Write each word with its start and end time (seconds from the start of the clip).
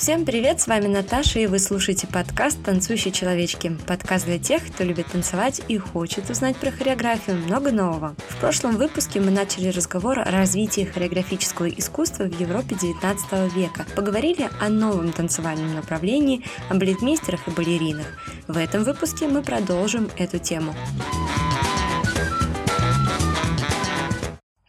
Всем 0.00 0.24
привет, 0.24 0.62
с 0.62 0.66
вами 0.66 0.86
Наташа, 0.86 1.40
и 1.40 1.46
вы 1.46 1.58
слушаете 1.58 2.06
подкаст 2.06 2.56
«Танцующие 2.64 3.12
человечки». 3.12 3.76
Подкаст 3.86 4.24
для 4.24 4.38
тех, 4.38 4.66
кто 4.66 4.82
любит 4.82 5.08
танцевать 5.08 5.60
и 5.68 5.76
хочет 5.76 6.30
узнать 6.30 6.56
про 6.56 6.70
хореографию 6.70 7.36
много 7.36 7.70
нового. 7.70 8.16
В 8.30 8.40
прошлом 8.40 8.78
выпуске 8.78 9.20
мы 9.20 9.30
начали 9.30 9.68
разговор 9.68 10.20
о 10.20 10.30
развитии 10.30 10.86
хореографического 10.86 11.68
искусства 11.68 12.24
в 12.24 12.40
Европе 12.40 12.76
19 12.80 13.54
века. 13.54 13.84
Поговорили 13.94 14.48
о 14.58 14.70
новом 14.70 15.12
танцевальном 15.12 15.74
направлении, 15.74 16.46
о 16.70 16.76
балетмейстерах 16.76 17.46
и 17.46 17.50
балеринах. 17.50 18.06
В 18.48 18.56
этом 18.56 18.84
выпуске 18.84 19.28
мы 19.28 19.42
продолжим 19.42 20.08
эту 20.16 20.38
тему. 20.38 20.74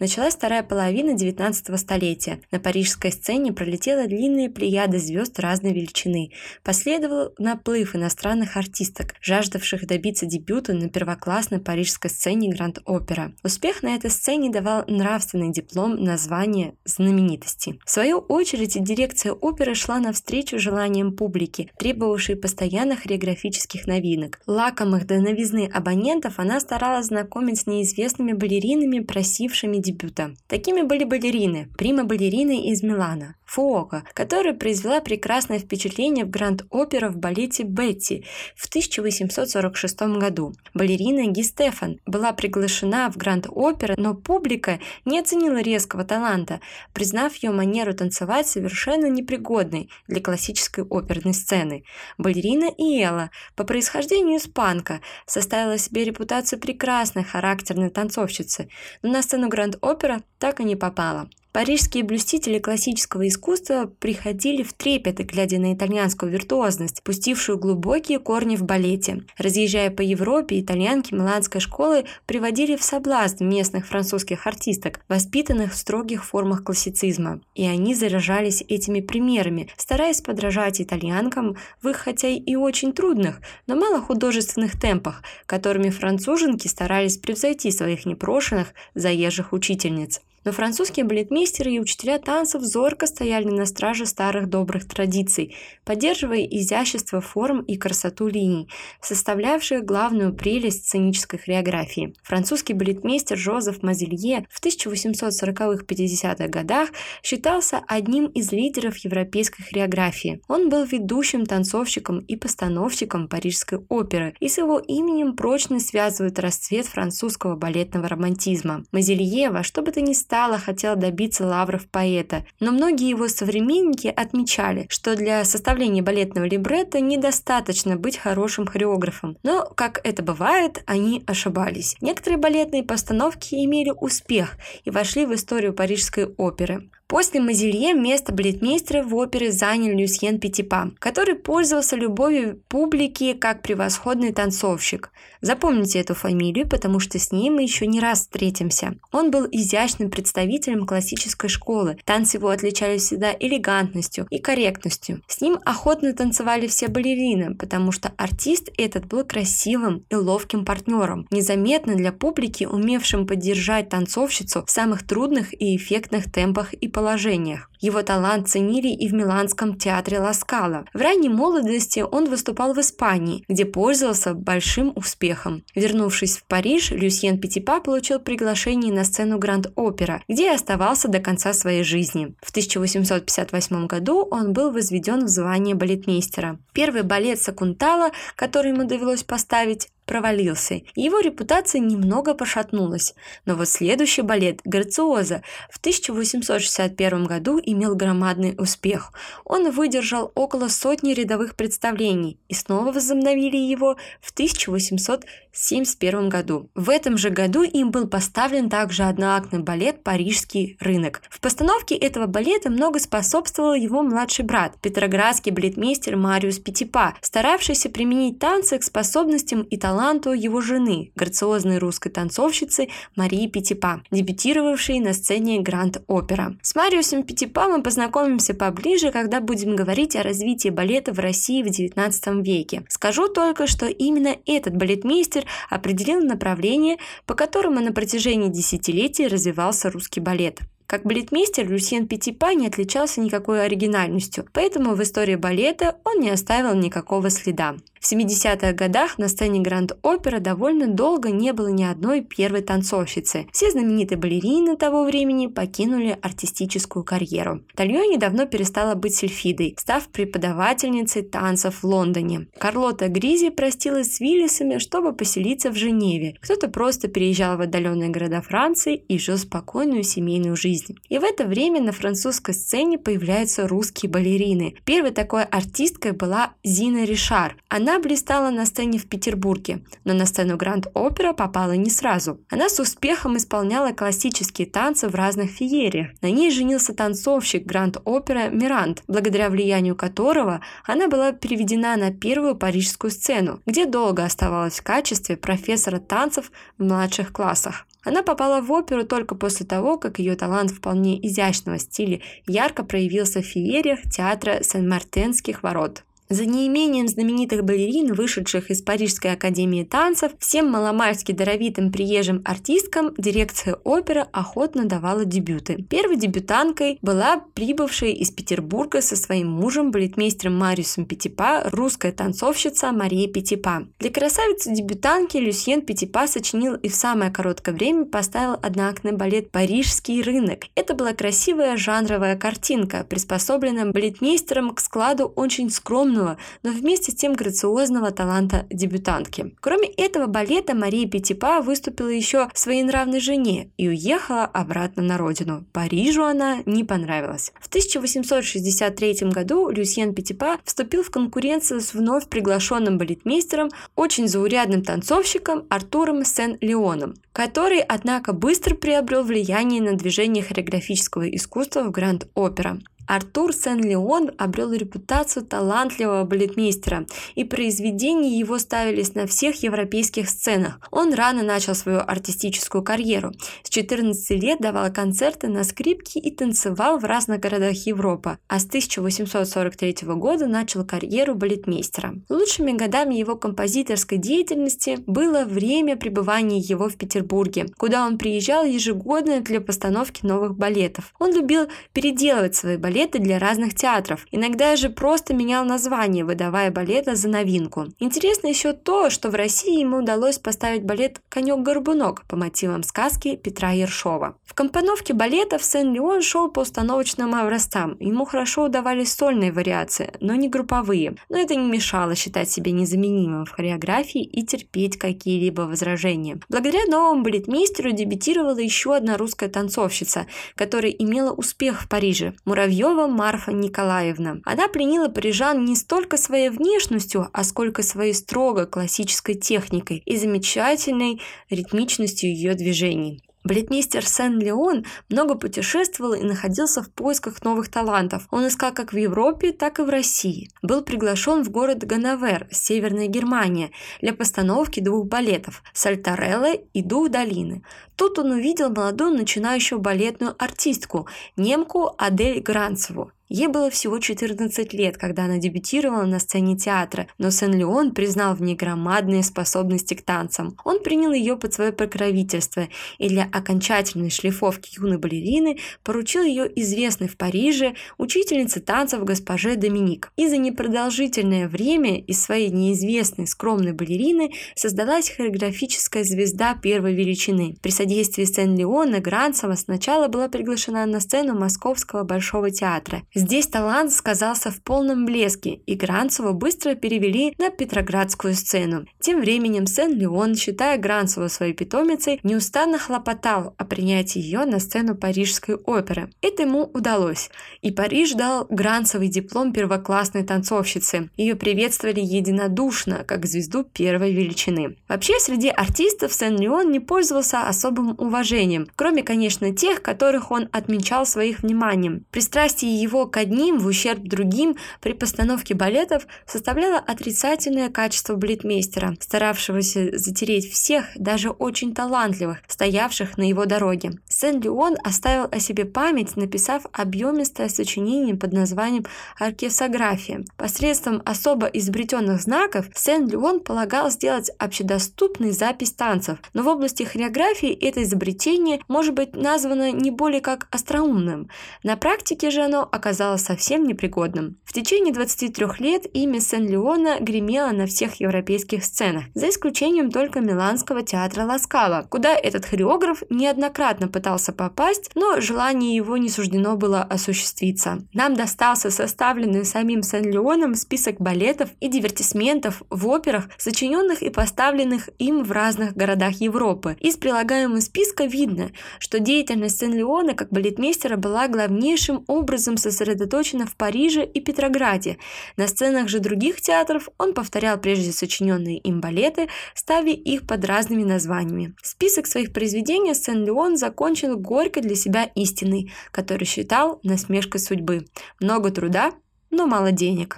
Началась 0.02 0.33
вторая 0.33 0.63
половина 0.63 1.13
19 1.13 1.79
столетия. 1.79 2.39
На 2.50 2.60
парижской 2.60 3.11
сцене 3.11 3.54
пролетела 3.54 4.07
длинная 4.07 4.50
плеяда 4.50 4.97
звезд 4.97 5.39
разной 5.39 5.74
величины. 5.74 6.32
Последовал 6.64 7.36
наплыв 7.37 7.96
иностранных 7.96 8.57
артисток, 8.57 9.14
жаждавших 9.21 9.86
добиться 9.86 10.25
дебюта 10.25 10.74
на 10.74 10.89
первоклассной 10.89 11.60
парижской 11.60 12.10
сцене 12.10 12.50
Гранд-Опера. 12.50 13.33
Успех 13.43 13.83
на 13.83 13.93
этой 13.93 14.10
сцене 14.10 14.50
давал 14.50 14.86
нравственный 14.87 15.51
диплом 15.51 16.04
названия 16.04 16.74
знаменитости. 16.83 17.79
В 17.86 17.91
свою 17.91 18.18
очередь, 18.18 18.83
дирекция 18.83 19.33
оперы 19.33 19.75
шла 19.75 19.99
навстречу 19.99 20.57
желаниям 20.57 21.15
публики, 21.15 21.69
требовавшей 21.77 22.38
постоянных 22.38 23.04
хореографических 23.04 23.86
новинок. 23.86 24.39
Лакомых 24.47 25.05
до 25.05 25.19
новизны 25.19 25.69
абонентов 25.71 26.39
она 26.39 26.60
старалась 26.60 27.05
знакомить 27.05 27.60
с 27.60 27.68
неизвестными 27.68 28.33
балеринами, 28.33 29.02
просившими 29.02 29.77
дебют 29.77 29.90
дебюта. 29.91 30.33
Такими 30.47 30.81
были 30.81 31.04
балерины, 31.04 31.69
прима-балерины 31.77 32.69
из 32.72 32.83
Милана, 32.83 33.36
Фуока, 33.52 34.05
которая 34.14 34.53
произвела 34.53 35.02
прекрасное 35.02 35.59
впечатление 35.59 36.23
в 36.23 36.30
Гранд-Опера 36.30 37.09
в 37.09 37.17
балете 37.17 37.63
«Бетти» 37.63 38.23
в 38.55 38.69
1846 38.69 40.02
году. 40.17 40.53
Балерина 40.73 41.30
Ги 41.30 41.41
Стефан 41.41 41.99
была 42.05 42.31
приглашена 42.31 43.11
в 43.11 43.17
Гранд-Опера, 43.17 43.95
но 43.97 44.13
публика 44.13 44.79
не 45.03 45.19
оценила 45.19 45.61
резкого 45.61 46.05
таланта, 46.05 46.61
признав 46.94 47.35
ее 47.44 47.52
манеру 47.52 47.94
танцевать 47.94 48.47
совершенно 48.47 49.07
непригодной 49.07 49.89
для 50.07 50.22
классической 50.22 50.85
оперной 50.89 51.33
сцены. 51.33 51.83
Балерина 52.17 52.69
Иэла, 52.77 53.31
по 53.57 53.66
происхождению 53.66 54.38
испанка, 54.38 55.02
составила 55.25 55.77
себе 55.77 56.05
репутацию 56.05 56.57
прекрасной 56.57 57.25
характерной 57.25 57.89
танцовщицы, 57.89 58.69
но 59.02 59.11
на 59.11 59.22
сцену 59.22 59.49
Гранд-Опера 59.49 60.22
так 60.42 60.59
и 60.59 60.64
не 60.64 60.75
попала. 60.75 61.30
Парижские 61.53 62.06
блюстители 62.06 62.59
классического 62.59 63.28
искусства 63.28 63.92
приходили 64.00 64.64
в 64.64 64.72
трепет, 64.72 65.17
глядя 65.17 65.59
на 65.59 65.73
итальянскую 65.73 66.31
виртуозность, 66.31 67.03
пустившую 67.03 67.58
глубокие 67.58 68.20
корни 68.20 68.56
в 68.56 68.64
балете. 68.64 69.25
Разъезжая 69.38 69.92
по 69.92 70.02
Европе, 70.02 70.62
итальянки 70.62 71.14
миланской 71.14 71.59
школы 71.59 72.06
приводили 72.25 72.78
в 72.78 72.84
соблазн 72.84 73.44
местных 73.50 73.86
французских 73.86 74.47
артисток, 74.47 75.02
воспитанных 75.09 75.73
в 75.73 75.78
строгих 75.78 76.23
формах 76.23 76.64
классицизма. 76.64 77.42
И 77.53 77.67
они 77.67 77.95
заражались 77.95 78.64
этими 78.69 79.02
примерами, 79.02 79.67
стараясь 79.75 80.22
подражать 80.22 80.80
итальянкам 80.80 81.58
в 81.81 81.89
их 81.89 81.97
хотя 81.97 82.30
и 82.30 82.56
очень 82.56 82.94
трудных, 82.94 83.42
но 83.67 83.75
малохудожественных 83.75 84.80
темпах, 84.80 85.22
которыми 85.45 85.89
француженки 85.89 86.69
старались 86.69 87.17
превзойти 87.17 87.72
своих 87.72 88.06
непрошенных 88.06 88.73
заезжих 88.95 89.52
учительниц. 89.52 90.22
Но 90.44 90.52
французские 90.52 91.06
балетмейстеры 91.06 91.73
и 91.73 91.80
учителя 91.80 92.17
танцев 92.17 92.64
зорко 92.64 93.06
стояли 93.06 93.50
на 93.50 93.67
страже 93.67 94.08
старых 94.08 94.50
добрых 94.50 94.88
традиций, 94.88 95.56
поддерживая 95.86 96.44
изящество 96.45 97.22
форм 97.22 97.61
и 97.61 97.78
красоту 97.78 98.28
линий, 98.28 98.68
составлявших 99.01 99.85
главную 99.85 100.34
прелесть 100.34 100.88
сценической 100.88 101.38
хореографии. 101.38 102.16
Французский 102.24 102.74
балетмейстер 102.74 103.38
Жозеф 103.38 103.84
Мазелье 103.84 104.47
в 104.50 104.66
1840-50-х 104.66 106.47
годах 106.47 106.90
считался 107.22 107.81
одним 107.88 108.25
из 108.25 108.51
лидеров 108.51 108.97
европейской 108.97 109.62
хореографии. 109.62 110.41
Он 110.47 110.69
был 110.69 110.85
ведущим 110.85 111.46
танцовщиком 111.46 112.18
и 112.19 112.35
постановщиком 112.35 113.28
Парижской 113.28 113.80
оперы, 113.90 114.35
и 114.40 114.50
с 114.50 114.57
его 114.57 114.80
именем 114.80 115.35
прочно 115.35 115.80
связывают 115.80 116.40
расцвет 116.40 116.88
французского 116.88 117.56
балетного 117.56 118.07
романтизма. 118.07 118.85
Мазелье 118.91 119.51
во 119.51 119.62
что 119.62 119.84
бы 119.84 119.91
то 119.91 120.01
ни 120.01 120.13
стало 120.13 120.31
Стала 120.31 120.58
хотел 120.59 120.96
добиться 120.96 121.46
лавров 121.46 121.90
поэта, 121.90 122.46
но 122.62 122.72
многие 122.72 123.09
его 123.09 123.28
современники 123.28 124.08
отмечали, 124.08 124.86
что 124.88 125.18
для 125.18 125.44
составления 125.44 126.02
балетного 126.02 126.46
либретто 126.46 127.02
недостаточно 127.02 127.97
быть 127.97 128.16
хорошим 128.16 128.66
хореографом. 128.66 129.36
Но, 129.44 129.66
как 129.66 130.00
это 130.06 130.24
бывает, 130.24 130.84
они 130.88 131.22
ошибались. 131.28 131.97
Некоторые 132.00 132.38
балетные 132.38 132.81
постановки 132.81 133.56
имели 133.56 133.92
успех 133.92 134.56
и 134.86 134.90
вошли 134.90 135.25
в 135.25 135.34
историю 135.34 135.74
парижской 135.74 136.34
оперы. 136.38 136.90
После 137.11 137.41
Мазилье 137.41 137.94
место 137.94 138.31
балетмейстера 138.31 139.03
в 139.03 139.13
опере 139.17 139.51
занял 139.51 139.91
Люсьен 139.94 140.39
Петипа, 140.39 140.91
который 140.97 141.35
пользовался 141.35 141.97
любовью 141.97 142.63
публики 142.69 143.33
как 143.33 143.61
превосходный 143.63 144.31
танцовщик. 144.31 145.11
Запомните 145.41 146.00
эту 146.00 146.16
фамилию, 146.16 146.69
потому 146.69 147.01
что 147.01 147.19
с 147.19 147.33
ним 147.33 147.55
мы 147.55 147.63
еще 147.63 147.85
не 147.85 148.00
раз 148.00 148.19
встретимся. 148.19 148.95
Он 149.11 149.29
был 149.29 149.45
изящным 149.51 150.09
представителем 150.09 150.85
классической 150.85 151.50
школы. 151.50 151.97
Танцы 152.05 152.38
его 152.38 152.47
отличались 152.47 153.01
всегда 153.01 153.33
элегантностью 153.38 154.25
и 154.29 154.39
корректностью. 154.39 155.21
С 155.27 155.41
ним 155.41 155.59
охотно 155.66 156.13
танцевали 156.13 156.67
все 156.67 156.88
балерины, 156.88 157.55
потому 157.55 157.91
что 157.91 158.13
артист 158.16 158.69
этот 158.77 159.07
был 159.07 159.25
красивым 159.25 160.05
и 160.09 160.16
ловким 160.16 160.63
партнером, 160.63 161.27
незаметно 161.29 161.95
для 161.95 162.13
публики, 162.13 162.63
умевшим 162.63 163.27
поддержать 163.27 163.89
танцовщицу 163.89 164.63
в 164.66 164.71
самых 164.71 165.05
трудных 165.05 165.53
и 165.59 165.75
эффектных 165.75 166.31
темпах 166.31 166.73
и 166.73 166.88
положениях 166.88 167.00
положениях. 167.01 167.67
Его 167.79 168.03
талант 168.03 168.47
ценили 168.47 168.89
и 168.89 169.07
в 169.07 169.13
Миланском 169.13 169.75
театре 169.75 170.19
Ласкала. 170.19 170.85
В 170.94 171.01
ранней 171.01 171.29
молодости 171.29 172.00
он 172.00 172.29
выступал 172.29 172.75
в 172.75 172.79
Испании, 172.79 173.44
где 173.50 173.66
пользовался 173.66 174.35
большим 174.35 174.94
успехом. 174.95 175.63
Вернувшись 175.73 176.38
в 176.38 176.44
Париж, 176.44 176.91
Люсьен 176.91 177.39
Петипа 177.39 177.79
получил 177.79 178.19
приглашение 178.19 178.94
на 178.94 179.03
сцену 179.03 179.39
Гранд-Опера, 179.39 180.22
где 180.29 180.51
и 180.51 180.56
оставался 180.56 181.07
до 181.07 181.17
конца 181.19 181.53
своей 181.53 181.84
жизни. 181.84 182.35
В 182.44 182.51
1858 182.51 183.88
году 183.88 184.28
он 184.29 184.53
был 184.53 184.72
возведен 184.72 185.25
в 185.25 185.28
звание 185.28 185.73
балетмейстера. 185.73 186.59
Первый 186.73 187.01
балет 187.01 187.41
Сакунтала, 187.41 188.12
который 188.35 188.73
ему 188.73 188.83
довелось 188.83 189.23
поставить, 189.23 189.89
провалился, 190.11 190.75
и 190.75 191.01
его 191.01 191.22
репутация 191.22 191.79
немного 191.79 192.33
пошатнулась. 192.33 193.16
Но 193.45 193.55
вот 193.55 193.69
следующий 193.69 194.23
балет 194.23 194.59
«Грациоза» 194.66 195.41
в 195.69 195.77
1861 195.77 197.23
году 197.23 197.61
имел 197.63 197.95
громадный 197.95 198.53
успех. 198.57 199.13
Он 199.45 199.71
выдержал 199.71 200.33
около 200.35 200.67
сотни 200.67 201.13
рядовых 201.13 201.55
представлений 201.55 202.38
и 202.50 202.53
снова 202.53 202.91
возобновили 202.91 203.55
его 203.55 203.95
в 204.19 204.33
1871 204.33 206.27
году. 206.27 206.69
В 206.75 206.89
этом 206.89 207.17
же 207.17 207.29
году 207.29 207.63
им 207.63 207.91
был 207.91 208.05
поставлен 208.05 208.69
также 208.69 209.03
одноактный 209.03 209.59
балет 209.59 210.03
«Парижский 210.03 210.75
рынок». 210.81 211.21
В 211.29 211.39
постановке 211.39 211.95
этого 211.95 212.27
балета 212.27 212.69
много 212.69 213.00
способствовал 213.00 213.75
его 213.75 214.03
младший 214.03 214.44
брат, 214.44 214.75
петроградский 214.81 215.53
балетмейстер 215.53 216.17
Мариус 216.17 216.59
Петипа, 216.59 217.16
старавшийся 217.21 217.89
применить 217.89 218.39
танцы 218.39 218.77
к 218.77 218.83
способностям 218.83 219.61
и 219.61 219.77
талантам 219.77 220.00
таланту 220.01 220.31
его 220.34 220.62
жены, 220.62 221.12
грациозной 221.16 221.78
русской 221.78 222.09
танцовщицы 222.09 222.88
Марии 223.16 223.45
Петипа, 223.45 224.01
дебютировавшей 224.09 225.00
на 225.00 225.13
сцене 225.13 225.59
Гранд-Опера. 225.59 226.57
С 226.63 226.74
Мариусом 226.74 227.21
Петипа 227.21 227.68
мы 227.68 227.83
познакомимся 227.83 228.56
поближе, 228.56 229.12
когда 229.12 229.42
будем 229.42 229.75
говорить 229.75 230.15
о 230.15 230.24
развитии 230.24 230.69
балета 230.69 231.13
в 231.13 231.19
России 231.19 231.62
в 231.62 231.68
XIX 231.68 232.42
веке. 232.42 232.83
Скажу 232.89 233.27
только, 233.27 233.68
что 233.68 233.86
именно 233.86 234.36
этот 234.48 234.75
балетмейстер 234.75 235.44
определил 235.69 236.21
направление, 236.21 236.98
по 237.27 237.36
которому 237.36 237.80
на 237.80 237.94
протяжении 237.94 238.50
десятилетий 238.50 239.27
развивался 239.27 239.92
русский 239.92 240.19
балет. 240.19 240.62
Как 240.88 241.03
балетмейстер 241.03 241.69
Люсьен 241.69 242.07
Петипа 242.07 242.56
не 242.56 242.65
отличался 242.68 243.21
никакой 243.21 243.63
оригинальностью, 243.63 244.48
поэтому 244.51 244.95
в 244.95 245.03
истории 245.03 245.36
балета 245.36 245.98
он 246.03 246.21
не 246.21 246.31
оставил 246.31 246.74
никакого 246.74 247.30
следа. 247.30 247.75
В 248.01 248.12
70-х 248.12 248.74
годах 248.74 249.19
на 249.19 249.27
сцене 249.27 249.59
Гранд-Опера 249.59 250.39
довольно 250.39 250.88
долго 250.88 251.30
не 251.30 251.53
было 251.53 251.68
ни 251.68 251.83
одной 251.83 252.21
первой 252.21 252.62
танцовщицы. 252.63 253.45
Все 253.53 253.69
знаменитые 253.69 254.18
балерины 254.18 254.75
того 254.75 255.03
времени 255.03 255.45
покинули 255.45 256.18
артистическую 256.19 257.06
карьеру. 257.06 257.62
Тальони 257.75 258.18
давно 258.18 258.48
перестала 258.48 258.95
быть 258.95 259.13
сельфидой, 259.13 259.75
став 259.77 260.07
преподавательницей 260.07 261.21
танцев 261.21 261.83
в 261.83 261.86
Лондоне. 261.86 262.48
Карлота 262.57 263.07
Гризи 263.07 263.51
простилась 263.51 264.15
с 264.15 264.19
Виллисами, 264.19 264.80
чтобы 264.80 265.13
поселиться 265.13 265.69
в 265.69 265.75
Женеве. 265.75 266.38
Кто-то 266.42 266.69
просто 266.69 267.07
переезжал 267.07 267.57
в 267.57 267.62
отдаленные 267.62 268.09
города 268.09 268.42
Франции 268.42 268.95
и 268.95 269.19
жил 269.19 269.38
спокойную 269.38 270.01
семейную 270.01 270.56
жизнь. 270.56 270.95
И 271.07 271.19
в 271.19 271.24
это 271.24 271.45
время 271.45 271.80
на 271.81 271.92
французской 271.92 272.56
сцене 272.56 272.98
появляются 272.98 273.68
русские 273.68 274.09
балерины. 274.12 274.74
Первой 274.86 275.12
такой 275.12 275.44
артисткой 275.44 276.13
была 276.13 276.53
Зина 276.63 277.06
Ришар. 277.06 277.57
Она 277.69 277.90
блистала 277.99 278.49
на 278.49 278.65
сцене 278.65 278.99
в 278.99 279.07
Петербурге, 279.07 279.83
но 280.03 280.13
на 280.13 280.25
сцену 280.25 280.57
Гранд-Опера 280.57 281.33
попала 281.33 281.73
не 281.73 281.89
сразу. 281.89 282.39
Она 282.49 282.69
с 282.69 282.79
успехом 282.79 283.38
исполняла 283.38 283.91
классические 283.91 284.67
танцы 284.67 285.07
в 285.07 285.15
разных 285.15 285.51
феериях. 285.51 286.09
На 286.21 286.29
ней 286.29 286.51
женился 286.51 286.93
танцовщик 286.93 287.65
Гранд-Опера 287.65 288.49
Мирант, 288.49 289.03
благодаря 289.07 289.49
влиянию 289.49 289.95
которого 289.95 290.61
она 290.85 291.07
была 291.07 291.31
переведена 291.31 291.95
на 291.97 292.11
первую 292.11 292.55
парижскую 292.55 293.11
сцену, 293.11 293.61
где 293.65 293.85
долго 293.85 294.23
оставалась 294.23 294.79
в 294.79 294.83
качестве 294.83 295.38
профессора 295.38 295.99
танцев 295.99 296.51
в 296.77 296.83
младших 296.83 297.31
классах. 297.31 297.88
Она 298.03 298.23
попала 298.23 298.61
в 298.61 298.71
оперу 298.71 299.05
только 299.05 299.35
после 299.35 299.65
того, 299.65 299.97
как 299.97 300.17
ее 300.17 300.35
талант 300.35 300.71
вполне 300.71 301.23
изящного 301.27 301.77
стиля 301.77 302.21
ярко 302.47 302.83
проявился 302.83 303.41
в 303.41 303.45
феериях 303.45 303.99
театра 304.11 304.63
Сен-Мартенских 304.63 305.61
ворот. 305.61 306.03
За 306.31 306.45
неимением 306.45 307.10
знаменитых 307.10 307.66
балерин, 307.66 308.13
вышедших 308.13 308.72
из 308.72 308.81
Парижской 308.81 309.33
академии 309.33 309.83
танцев, 309.83 310.31
всем 310.39 310.72
маломальски 310.72 311.33
даровитым 311.33 311.92
приезжим 311.92 312.42
артисткам 312.45 313.13
дирекция 313.18 313.75
оперы 313.83 314.22
охотно 314.31 314.86
давала 314.86 315.25
дебюты. 315.25 315.86
Первой 315.89 316.16
дебютанткой 316.16 317.00
была 317.01 317.44
прибывшая 317.54 318.12
из 318.12 318.31
Петербурга 318.31 319.01
со 319.01 319.18
своим 319.18 319.51
мужем, 319.51 319.92
балетмейстером 319.92 320.57
Мариусом 320.57 321.04
Петипа, 321.04 321.63
русская 321.66 322.13
танцовщица 322.13 322.94
Мария 322.94 323.27
Петипа. 323.27 323.88
Для 324.00 324.10
красавицы-дебютанки 324.10 325.36
Люсьен 325.36 325.81
Петипа 325.81 326.27
сочинил 326.27 326.75
и 326.75 326.88
в 326.88 326.95
самое 326.95 327.30
короткое 327.31 327.75
время 327.75 328.06
поставил 328.06 328.54
одноактный 328.54 329.12
балет 329.12 329.51
«Парижский 329.51 330.22
рынок». 330.22 330.68
Это 330.75 330.94
была 330.94 331.12
красивая 331.12 331.75
жанровая 331.75 332.38
картинка, 332.38 333.04
приспособленная 333.04 333.92
балетмейстером 333.92 334.74
к 334.74 334.80
складу 334.80 335.25
очень 335.25 335.69
скромного 335.69 336.20
юного, 336.21 336.38
но 336.63 336.71
вместе 336.71 337.12
с 337.12 337.15
тем 337.15 337.33
грациозного 337.33 338.12
таланта 338.12 338.65
дебютантки. 338.69 339.56
Кроме 339.59 339.88
этого 339.88 340.27
балета 340.27 340.75
Мария 340.75 341.07
Петипа 341.07 341.62
выступила 341.62 342.09
еще 342.09 342.50
своей 342.53 342.83
нравной 342.83 343.19
жене 343.19 343.71
и 343.77 343.88
уехала 343.88 344.45
обратно 344.45 345.03
на 345.03 345.18
родину. 345.18 345.65
Парижу 345.73 346.23
она 346.23 346.59
не 346.65 346.83
понравилась. 346.83 347.53
В 347.59 347.68
1863 347.68 349.29
году 349.31 349.69
Люсьен 349.69 350.13
Петипа 350.13 350.57
вступил 350.63 351.03
в 351.03 351.12
конкуренцию 351.12 351.81
с 351.81 351.94
вновь 351.94 352.27
приглашенным 352.27 352.97
балетмейстером, 352.97 353.69
очень 353.95 354.27
заурядным 354.27 354.83
танцовщиком 354.83 355.65
Артуром 355.69 356.24
Сен-Леоном, 356.24 357.15
который, 357.33 357.79
однако, 357.79 358.33
быстро 358.33 358.75
приобрел 358.75 359.24
влияние 359.24 359.81
на 359.81 359.94
движение 359.94 360.44
хореографического 360.44 361.27
искусства 361.29 361.83
в 361.83 361.91
Гранд-Опера. 361.91 362.79
Артур 363.07 363.53
Сен-Леон 363.53 364.31
обрел 364.38 364.71
репутацию 364.71 365.45
талантливого 365.45 366.24
балетмейстера, 366.24 367.06
и 367.36 367.44
произведения 367.44 368.38
его 368.39 368.57
ставились 368.59 369.15
на 369.15 369.27
всех 369.27 369.63
европейских 369.63 370.30
сценах. 370.30 370.80
Он 370.92 371.13
рано 371.13 371.44
начал 371.44 371.75
свою 371.75 372.00
артистическую 372.00 372.83
карьеру. 372.83 373.31
С 373.63 373.69
14 373.69 374.30
лет 374.42 374.59
давал 374.59 374.92
концерты 374.94 375.48
на 375.48 375.63
скрипке 375.63 376.19
и 376.19 376.31
танцевал 376.31 377.00
в 377.00 377.03
разных 377.03 377.39
городах 377.39 377.74
Европы, 377.86 378.38
а 378.48 378.59
с 378.59 378.65
1843 378.65 379.95
года 380.15 380.48
начал 380.48 380.86
карьеру 380.86 381.36
балетмейстера. 381.36 382.15
Лучшими 382.30 382.71
годами 382.71 383.15
его 383.15 383.36
композиторской 383.36 384.18
деятельности 384.18 385.00
было 385.07 385.44
время 385.44 385.98
пребывания 385.98 386.59
его 386.59 386.88
в 386.88 386.95
Петербурге, 386.95 387.68
куда 387.77 388.06
он 388.06 388.18
приезжал 388.18 388.63
ежегодно 388.63 389.42
для 389.42 389.59
постановки 389.59 390.25
новых 390.25 390.56
балетов. 390.56 391.13
Он 391.19 391.33
любил 391.33 391.68
переделывать 391.94 392.56
свои 392.56 392.77
балеты 392.77 392.90
балеты 392.91 393.19
для 393.19 393.39
разных 393.39 393.73
театров. 393.73 394.27
Иногда 394.31 394.75
же 394.75 394.89
просто 394.89 395.33
менял 395.33 395.63
название, 395.63 396.25
выдавая 396.25 396.71
балета 396.71 397.15
за 397.15 397.29
новинку. 397.29 397.85
Интересно 397.99 398.47
еще 398.47 398.73
то, 398.73 399.09
что 399.09 399.29
в 399.29 399.35
России 399.35 399.79
ему 399.79 399.99
удалось 399.99 400.39
поставить 400.39 400.83
балет 400.83 401.21
«Конек-горбунок» 401.29 402.25
по 402.27 402.35
мотивам 402.35 402.83
сказки 402.83 403.38
Петра 403.38 403.71
Ершова. 403.71 404.35
В 404.43 404.53
компоновке 404.53 405.13
балетов 405.13 405.63
Сен-Леон 405.63 406.21
шел 406.21 406.51
по 406.51 406.59
установочным 406.61 407.33
образцам. 407.33 407.95
Ему 408.01 408.25
хорошо 408.25 408.65
удавались 408.65 409.13
сольные 409.13 409.53
вариации, 409.53 410.11
но 410.19 410.35
не 410.35 410.49
групповые. 410.49 411.15
Но 411.29 411.38
это 411.38 411.55
не 411.55 411.71
мешало 411.71 412.15
считать 412.15 412.49
себя 412.49 412.73
незаменимым 412.73 413.45
в 413.45 413.51
хореографии 413.51 414.21
и 414.21 414.45
терпеть 414.45 414.97
какие-либо 414.97 415.61
возражения. 415.61 416.41
Благодаря 416.49 416.85
новому 416.88 417.23
балетмейстеру 417.23 417.93
дебютировала 417.93 418.59
еще 418.59 418.93
одна 418.93 419.15
русская 419.15 419.47
танцовщица, 419.47 420.27
которая 420.55 420.91
имела 420.91 421.31
успех 421.31 421.83
в 421.83 421.88
Париже– 421.88 422.33
Муравьев 422.45 422.81
Муравьева 422.81 423.07
Марфа 423.07 423.51
Николаевна. 423.51 424.38
Она 424.44 424.68
пленила 424.68 425.07
парижан 425.07 425.66
не 425.66 425.75
столько 425.75 426.18
своей 426.18 426.50
внешностью, 426.50 427.30
а 427.31 427.44
сколько 427.44 427.83
своей 427.83 428.13
строго 428.13 428.66
классической 428.66 429.36
техникой 429.36 429.98
и 429.98 430.18
замечательной 430.18 431.22
ритмичностью 431.51 432.31
ее 432.31 432.56
движений. 432.56 433.22
Балетмейстер 433.43 434.05
Сен-Леон 434.05 434.85
много 435.09 435.35
путешествовал 435.35 436.13
и 436.13 436.23
находился 436.23 436.83
в 436.83 436.91
поисках 436.91 437.43
новых 437.43 437.69
талантов. 437.69 438.27
Он 438.29 438.47
искал 438.47 438.71
как 438.73 438.93
в 438.93 438.97
Европе, 438.97 439.51
так 439.51 439.79
и 439.79 439.83
в 439.83 439.89
России. 439.89 440.49
Был 440.61 440.81
приглашен 440.81 441.43
в 441.43 441.49
город 441.49 441.83
Ганновер, 441.83 442.47
Северная 442.51 443.07
Германия, 443.07 443.71
для 444.01 444.13
постановки 444.13 444.79
двух 444.79 445.07
балетов 445.07 445.63
«Сальтарелла» 445.73 446.53
и 446.53 446.83
«Дух 446.83 447.09
долины». 447.09 447.63
Тут 447.95 448.19
он 448.19 448.31
увидел 448.31 448.69
молодую 448.69 449.11
начинающую 449.11 449.79
балетную 449.79 450.35
артистку, 450.38 451.07
немку 451.35 451.93
Адель 451.97 452.41
Гранцеву. 452.41 453.11
Ей 453.33 453.48
было 453.48 453.69
всего 453.69 453.98
14 453.98 454.74
лет, 454.74 454.98
когда 454.98 455.24
она 455.24 455.38
дебютировала 455.38 456.04
на 456.04 456.19
сцене 456.19 456.57
театра, 456.57 457.07
но 457.18 457.31
Сен-Леон 457.31 457.94
признал 457.94 458.36
в 458.36 458.42
ней 458.42 458.56
громадные 458.56 459.24
способности 459.24 459.94
к 459.94 460.01
танцам. 460.01 460.57
Он 460.66 460.83
принял 460.83 461.13
ее 461.13 461.38
под 461.38 461.54
свое 461.54 461.72
покровительство 461.72 462.68
и 462.98 463.07
для 463.07 463.30
окончательной 463.31 464.10
шлифовки 464.10 464.78
юной 464.78 464.98
балерины 464.98 465.60
поручил 465.81 466.24
ее 466.24 466.51
известной 466.60 467.07
в 467.07 467.16
Париже 467.16 467.74
учительнице 467.98 468.60
танцев 468.60 469.06
госпоже 469.06 469.56
Доминик. 469.56 470.12
И 470.18 470.27
за 470.27 470.36
непродолжительное 470.36 471.48
время 471.48 472.01
из 472.01 472.22
своей 472.22 472.50
неизвестной 472.50 473.27
скромной 473.27 473.72
балерины 473.72 474.34
создалась 474.56 475.10
хореографическая 475.10 476.04
звезда 476.04 476.54
первой 476.62 476.95
величины. 476.95 477.56
При 477.62 477.72
содействии 477.72 478.25
Сен-Леона 478.25 479.00
Гранцева 479.00 479.56
сначала 479.56 480.10
была 480.10 480.27
приглашена 480.27 480.86
на 480.86 481.00
сцену 481.00 481.39
Московского 481.39 482.04
Большого 482.04 482.51
театра. 482.51 483.03
Здесь 483.22 483.46
талант 483.46 483.94
сказался 483.94 484.50
в 484.50 484.63
полном 484.63 485.06
блеске, 485.06 485.51
и 485.68 485.75
Гранцева 485.75 486.32
быстро 486.32 486.74
перевели 486.74 487.36
на 487.38 487.51
Петроградскую 487.51 488.34
сцену. 488.34 488.88
Тем 489.01 489.22
временем 489.22 489.65
Сен-Леон, 489.65 490.36
считая 490.36 490.77
Гранцеву 490.77 491.27
своей 491.27 491.53
питомицей, 491.53 492.20
неустанно 492.22 492.77
хлопотал 492.77 493.55
о 493.58 493.65
принятии 493.65 494.20
ее 494.20 494.46
на 494.46 494.60
сцену 494.60 494.93
Парижской 494.96 495.55
оперы. 495.55 496.12
Это 496.22 496.43
ему 496.43 496.70
удалось, 496.72 497.31
и 497.63 497.72
Париж 497.72 498.12
дал 498.12 498.46
Гранцевой 498.48 499.08
диплом 499.08 499.53
первоклассной 499.53 500.24
танцовщицы. 500.24 501.10
Ее 501.17 501.36
приветствовали 501.36 502.00
единодушно, 502.00 503.03
как 503.03 503.25
звезду 503.25 503.63
первой 503.63 504.13
величины. 504.13 504.77
Вообще, 504.88 505.20
среди 505.20 505.50
артистов 505.50 506.13
Сен-Леон 506.13 506.72
не 506.72 506.79
пользовался 506.79 507.48
особым 507.48 507.96
уважением, 507.98 508.67
кроме, 508.75 509.01
конечно, 509.01 509.51
тех, 509.51 509.81
которых 509.81 510.29
он 510.29 510.48
отмечал 510.51 511.08
своих 511.08 511.41
вниманием. 511.41 512.05
Пристрастие 512.12 512.79
его 512.79 513.08
к 513.08 513.17
одним 513.17 513.58
в 513.58 513.65
ущерб 513.65 514.03
другим 514.03 514.58
при 514.79 514.93
постановке 514.93 515.55
балетов 515.55 516.05
составляло 516.27 516.77
отрицательное 516.77 517.70
качество 517.70 518.15
балетмейстера. 518.15 518.90
Старавшегося 519.00 519.98
затереть 519.98 520.51
всех, 520.51 520.86
даже 520.95 521.29
очень 521.29 521.74
талантливых, 521.74 522.39
стоявших 522.48 523.17
на 523.17 523.24
его 523.24 523.45
дороге. 523.45 523.93
Сен-Леон 524.07 524.77
оставил 524.83 525.27
о 525.31 525.39
себе 525.39 525.65
память, 525.65 526.15
написав 526.15 526.63
объемистое 526.71 527.50
сочинение 527.50 528.15
под 528.15 528.33
названием 528.33 528.86
«Аркесография». 529.17 530.24
Посредством 530.38 531.01
особо 531.05 531.48
изобретенных 531.48 532.21
знаков 532.21 532.67
Сен-Леон 532.75 533.39
полагал 533.39 533.89
сделать 533.89 534.31
общедоступной 534.38 535.31
запись 535.31 535.74
танцев, 535.74 536.19
но 536.33 536.43
в 536.43 536.48
области 536.48 536.83
хореографии 536.83 537.51
это 537.51 537.83
изобретение 537.83 538.60
может 538.67 538.93
быть 538.93 539.15
названо 539.15 539.71
не 539.71 539.91
более 539.91 540.21
как 540.21 540.48
остроумным. 540.51 541.29
На 541.63 541.77
практике 541.77 542.31
же 542.31 542.41
оно 542.41 542.67
оказалось 542.71 543.21
совсем 543.21 543.63
непригодным. 543.63 544.38
В 544.43 544.53
течение 544.53 544.93
23 544.93 545.45
лет 545.60 545.86
имя 545.93 546.19
Сен-Леона 546.19 546.98
гремело 547.00 547.51
на 547.51 547.65
всех 547.67 547.95
европейских 547.95 548.65
сценах, 548.81 549.03
за 549.13 549.29
исключением 549.29 549.91
только 549.91 550.21
Миланского 550.21 550.81
театра 550.81 551.23
Ласкала, 551.25 551.85
куда 551.88 552.15
этот 552.15 552.45
хореограф 552.45 553.03
неоднократно 553.11 553.88
пытался 553.88 554.33
попасть, 554.33 554.89
но 554.95 555.21
желание 555.21 555.75
его 555.75 555.97
не 555.97 556.09
суждено 556.09 556.57
было 556.57 556.81
осуществиться. 556.81 557.83
Нам 557.93 558.15
достался 558.15 558.71
составленный 558.71 559.45
самим 559.45 559.83
Сен-Леоном 559.83 560.55
список 560.55 561.00
балетов 561.00 561.51
и 561.59 561.67
дивертисментов 561.67 562.63
в 562.71 562.88
операх, 562.88 563.25
сочиненных 563.38 564.01
и 564.01 564.09
поставленных 564.09 564.89
им 564.97 565.23
в 565.23 565.31
разных 565.31 565.75
городах 565.75 566.13
Европы. 566.19 566.75
Из 566.79 566.97
прилагаемого 566.97 567.59
списка 567.59 568.05
видно, 568.05 568.50
что 568.79 569.00
деятельность 569.00 569.59
Сен-Леона 569.59 570.15
как 570.15 570.31
балетмейстера 570.31 570.97
была 570.97 571.27
главнейшим 571.27 572.03
образом 572.07 572.57
сосредоточена 572.57 573.45
в 573.45 573.55
Париже 573.55 574.03
и 574.03 574.19
Петрограде. 574.21 574.97
На 575.38 575.45
сценах 575.45 575.88
же 575.88 576.00
других 576.00 576.41
театров 576.41 576.89
он 576.97 577.13
повторял 577.13 577.59
прежде 577.59 577.91
сочиненные 577.91 578.57
им 578.57 578.71
балеты, 578.80 579.28
ставя 579.56 579.92
их 579.92 580.25
под 580.25 580.46
разными 580.46 580.84
названиями. 580.84 581.54
Список 581.62 582.08
своих 582.08 582.32
произведений 582.32 582.94
Сен-Леон 582.94 583.58
закончил 583.58 584.18
горько 584.18 584.62
для 584.62 584.75
себя 584.75 585.10
истиной, 585.16 585.72
который 585.92 586.25
считал 586.25 586.80
насмешкой 586.84 587.42
судьбы. 587.42 587.86
Много 588.20 588.51
труда, 588.51 588.92
но 589.30 589.48
мало 589.48 589.72
денег. 589.72 590.18